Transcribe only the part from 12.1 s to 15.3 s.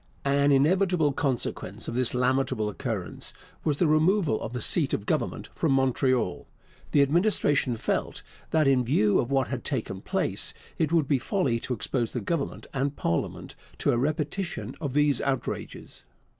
the Government and parliament to a repetition of these